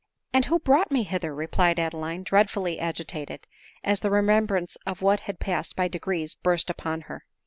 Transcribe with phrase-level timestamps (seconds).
[0.33, 3.45] "And who brought me hither?" replied Adeline, dreadfully agitated,
[3.83, 7.23] as the remembrance of what had passed by degrees burst upon her.